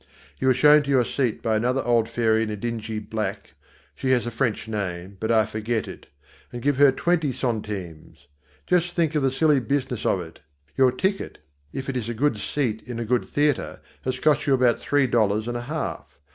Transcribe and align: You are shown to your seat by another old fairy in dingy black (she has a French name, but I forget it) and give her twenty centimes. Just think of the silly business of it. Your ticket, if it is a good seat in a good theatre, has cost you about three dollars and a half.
You 0.39 0.49
are 0.49 0.53
shown 0.55 0.81
to 0.81 0.89
your 0.89 1.05
seat 1.05 1.43
by 1.43 1.55
another 1.55 1.83
old 1.83 2.09
fairy 2.09 2.41
in 2.41 2.59
dingy 2.59 2.97
black 2.97 3.53
(she 3.93 4.09
has 4.09 4.25
a 4.25 4.31
French 4.31 4.67
name, 4.67 5.17
but 5.19 5.29
I 5.31 5.45
forget 5.45 5.87
it) 5.87 6.07
and 6.51 6.59
give 6.63 6.77
her 6.77 6.91
twenty 6.91 7.31
centimes. 7.31 8.25
Just 8.65 8.93
think 8.95 9.13
of 9.13 9.21
the 9.21 9.29
silly 9.29 9.59
business 9.59 10.03
of 10.03 10.19
it. 10.19 10.39
Your 10.75 10.91
ticket, 10.91 11.37
if 11.71 11.87
it 11.87 11.95
is 11.95 12.09
a 12.09 12.15
good 12.15 12.39
seat 12.39 12.81
in 12.87 12.97
a 12.99 13.05
good 13.05 13.25
theatre, 13.25 13.79
has 14.03 14.17
cost 14.17 14.47
you 14.47 14.55
about 14.55 14.79
three 14.79 15.05
dollars 15.05 15.47
and 15.47 15.55
a 15.55 15.61
half. 15.69 16.17